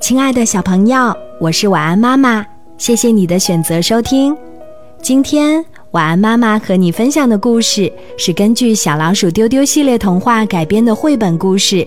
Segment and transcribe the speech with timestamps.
[0.00, 2.44] 亲爱的小朋友，我是晚安妈妈，
[2.78, 4.34] 谢谢你的选择收听。
[5.02, 11.86] 今天晚安妈妈和你分享的故事是根据小老鼠丢丢系列童话改编的绘本故事。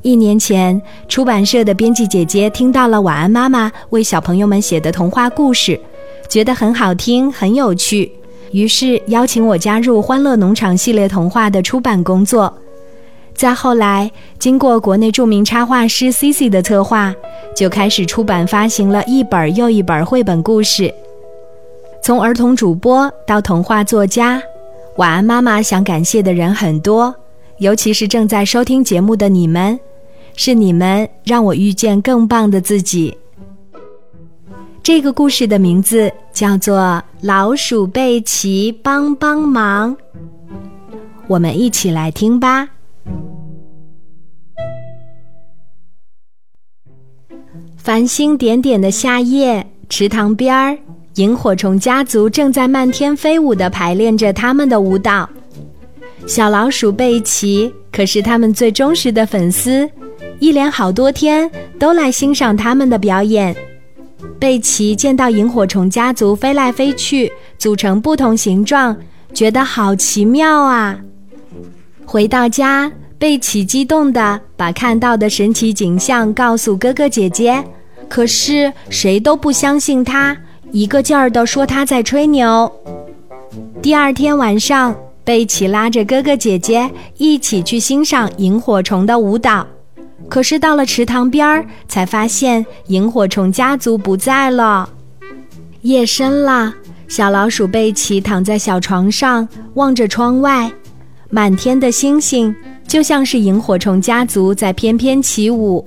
[0.00, 5.78] 一年前，出版社的编辑姐姐听到了晚安妈妈为小朋友们写的童话故事，
[6.30, 8.10] 觉得很好听、很有趣，
[8.50, 12.52] 于是邀请我加入《欢乐农场》系列童话的出版工作。
[13.36, 17.14] 再后来，经过国内著名插画师 Cici 的策划，
[17.54, 20.92] 就开始出版发行了一本又一本绘本故事。
[22.02, 24.42] 从儿童主播到童话作家，
[24.96, 27.14] 晚安妈妈想感谢的人很多，
[27.58, 29.78] 尤其是正在收听节目的你们，
[30.34, 33.14] 是你们让我遇见更棒的自己。
[34.82, 36.78] 这个故事的名字叫做
[37.20, 39.94] 《老鼠贝奇帮帮忙》，
[41.26, 42.68] 我们一起来听吧。
[47.76, 50.76] 繁星点点的夏夜，池塘边儿，
[51.14, 55.28] 萤火虫家族正在漫天飞舞地排练着他们的舞蹈。
[56.26, 59.88] 小老鼠贝奇可是他们最忠实的粉丝，
[60.40, 63.54] 一连好多天都来欣赏他们的表演。
[64.40, 68.96] 贝奇见到萤火虫家族飞来飞去，组成不同形状，
[69.32, 70.98] 觉得好奇妙啊！
[72.04, 77.64] 回到家，贝奇激动地把看到的神奇景象告诉哥哥姐姐。
[78.08, 80.36] 可是谁都不相信他，
[80.70, 82.70] 一个劲儿地说他在吹牛。
[83.80, 89.66] 第二天晚上，贝奇拉着哥哥姐姐一起去欣赏萤火虫的舞蹈。
[90.28, 94.88] 可是到了池塘边儿，才发现萤火虫家族不在了。
[95.80, 96.74] 夜深了，
[97.08, 100.70] 小老鼠贝奇躺在小床上，望着窗外，
[101.30, 102.54] 满天的星星
[102.86, 105.84] 就像是萤火虫家族在翩翩起舞。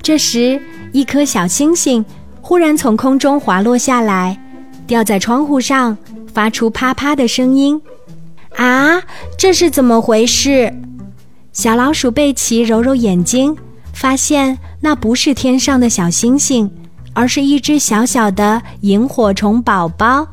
[0.00, 0.60] 这时，
[0.92, 2.04] 一颗小星星
[2.40, 4.40] 忽然从空中滑落下来，
[4.86, 5.96] 掉在窗户上，
[6.32, 7.80] 发出啪啪的声音。
[8.56, 9.02] 啊，
[9.36, 10.72] 这是怎么回事？
[11.52, 13.56] 小老鼠贝奇揉揉眼睛，
[13.92, 16.70] 发现那不是天上的小星星，
[17.12, 20.26] 而是一只小小的萤火虫宝宝。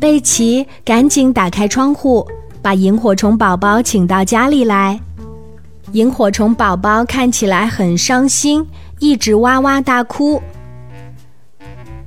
[0.00, 2.26] 贝奇赶紧打开窗户，
[2.64, 4.98] 把萤火虫宝宝请到家里来。
[5.92, 8.66] 萤火虫宝宝看起来很伤心。
[9.00, 10.40] 一直哇哇大哭。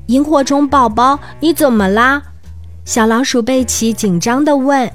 [0.07, 2.23] 萤火虫宝宝，你怎么啦？
[2.85, 4.91] 小老鼠贝奇紧张的问。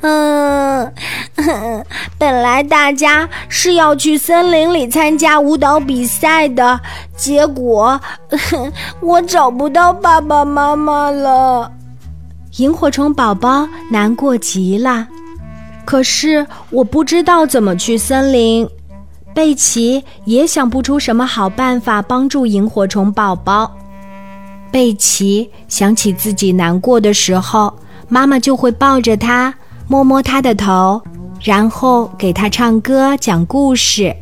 [0.00, 0.90] 嗯，
[2.16, 6.80] 本来大家是要去森林里参加舞蹈比赛的，
[7.14, 8.00] 结果
[9.02, 11.70] 我找不到爸爸妈妈了。
[12.56, 15.06] 萤火虫宝宝难过极了。
[15.84, 18.68] 可是我不知道怎么去森林。
[19.32, 23.70] 贝奇也想不出什么好办法帮助萤火虫宝宝。
[24.72, 27.72] 贝奇想起自己难过的时候，
[28.08, 29.54] 妈妈就会抱着他，
[29.86, 31.00] 摸摸他的头，
[31.40, 34.14] 然后给他唱歌、讲故事。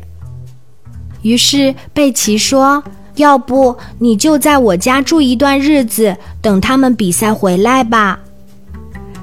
[1.23, 2.81] 于是贝奇说
[3.19, 8.19] ：“要不你就在我家住一段日子，等他们比赛回来吧。”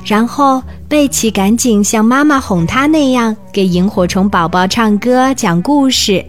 [0.06, 0.62] 然后。
[0.88, 6.24] 贝奇赶紧像妈妈哄他那样给萤火虫宝宝唱歌讲故事，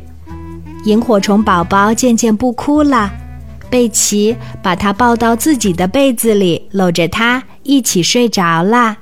[0.85, 3.13] 萤火虫宝宝渐渐不哭了。
[3.69, 8.97] 贝奇把他抱到自己的被子里，搂着他一起睡着了。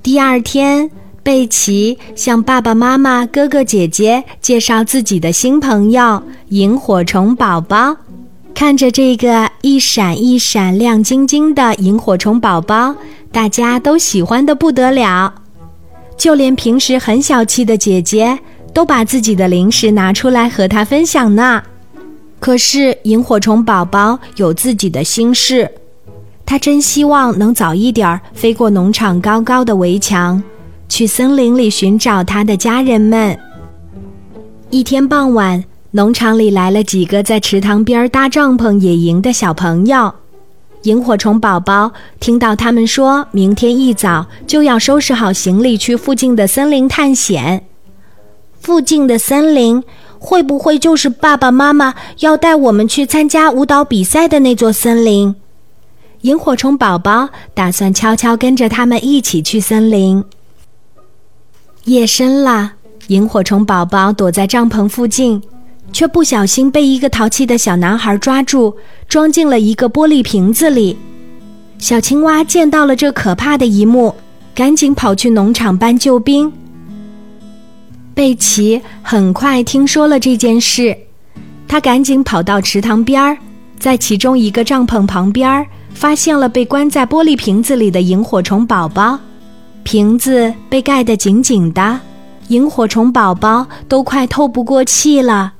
[0.00, 0.88] 第二天，
[1.24, 7.96] 贝奇向爸爸妈妈、哥哥姐姐介绍自己的新朋友——萤火虫宝宝。
[8.54, 12.94] 看着这个一闪一闪亮晶晶的萤火虫宝宝。
[13.32, 15.34] 大家都喜欢的不得了，
[16.16, 18.38] 就连平时很小气的姐姐
[18.72, 21.60] 都把自己的零食拿出来和他分享呢。
[22.38, 25.68] 可是萤火虫宝宝有自己的心事，
[26.46, 30.40] 他真希望能早一点飞过农场高高的围墙，
[30.88, 33.38] 去森林里寻找他的家人们。
[34.70, 40.12] 一天傍晚，农场里来了几个在池塘边搭帐篷野营的小朋友。
[40.82, 41.90] 萤火虫宝宝
[42.20, 47.64] 听到他们说明天一早就要收拾好行李去附近的森林探险。
[48.60, 49.82] 附近的森林
[50.18, 55.34] 会不会就是爸爸妈妈要带我们去参加舞蹈比赛的那座森林？
[56.22, 60.24] 萤火虫宝宝打算悄悄跟着他们一起去森林。
[61.84, 62.72] 夜深了，
[63.08, 65.42] 萤火虫宝宝躲在帐篷附近。
[65.92, 68.74] 却不小心被一个淘气的小男孩抓住，
[69.06, 70.96] 装进了一个玻璃瓶子里。
[71.78, 74.12] 小青蛙见到了这可怕的一幕，
[74.56, 76.52] 赶紧跑去农场搬救兵。
[78.12, 80.96] 贝奇很快听说了这件事，
[81.68, 83.36] 他赶紧跑到池塘边儿，
[83.78, 89.20] 在其中一个帐篷旁边儿发现了被关在玻璃瓶子里的萤火虫宝宝。
[89.84, 92.00] 瓶子被盖得紧紧的，
[92.48, 95.52] 萤火虫宝宝都快透不过气了。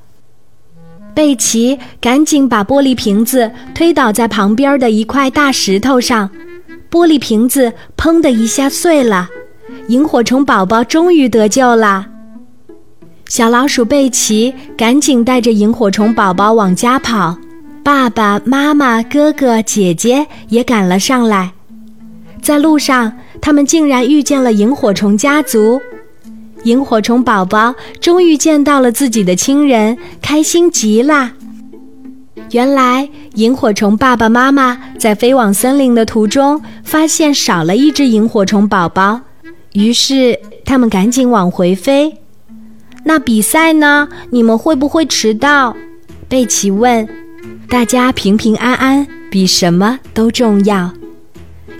[1.13, 6.29] 贝奇赶紧把玻璃瓶子推倒在旁边的一块大石头上，
[6.91, 9.29] 玻璃瓶子砰的一下碎了，
[9.87, 12.07] 萤火虫宝宝终于得救了。
[13.27, 17.37] 小老鼠贝奇赶紧带着萤火虫宝宝往家跑，
[17.83, 21.51] 爸爸妈妈、哥哥姐姐也赶了上来。
[22.45, 23.11] 在路上，
[23.41, 25.81] 他们竟然遇见了萤火虫家族。
[26.65, 31.31] 萤火虫宝宝终于见到了自己的亲人，开心极了。
[32.51, 39.21] 原来，萤火虫爸爸妈妈在飞往森林的途中，发现少了一只萤火虫宝宝，
[39.73, 42.15] 于是他们赶紧往回飞。
[43.03, 44.07] 那比赛呢？
[44.29, 45.75] 你们会不会迟到？
[46.29, 47.09] 贝奇问。
[47.67, 50.93] 大家平平安安，比什么都重要。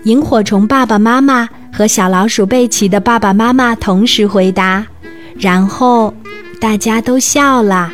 [0.05, 1.47] 萤火虫爸爸妈妈。
[1.77, 4.87] 和小老鼠贝奇的爸爸妈妈同时回答，
[5.37, 6.13] 然后
[6.57, 7.91] 大家都笑了。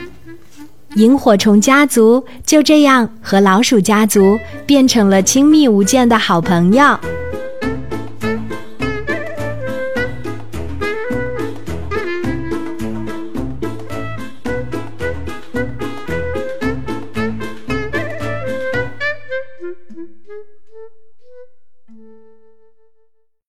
[0.97, 6.95] 萤火虫家族就这样和老鼠家族变成了亲密无间的好朋友。